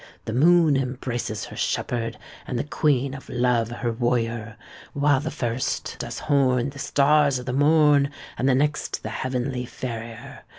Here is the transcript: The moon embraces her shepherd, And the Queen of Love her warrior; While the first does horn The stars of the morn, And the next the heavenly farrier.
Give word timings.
The 0.25 0.33
moon 0.33 0.75
embraces 0.77 1.45
her 1.45 1.55
shepherd, 1.55 2.17
And 2.47 2.57
the 2.57 2.63
Queen 2.63 3.13
of 3.13 3.29
Love 3.29 3.69
her 3.69 3.91
warrior; 3.91 4.57
While 4.93 5.19
the 5.19 5.29
first 5.29 5.97
does 5.99 6.17
horn 6.21 6.71
The 6.71 6.79
stars 6.79 7.37
of 7.37 7.45
the 7.45 7.53
morn, 7.53 8.09
And 8.35 8.49
the 8.49 8.55
next 8.55 9.03
the 9.03 9.09
heavenly 9.09 9.67
farrier. 9.67 10.41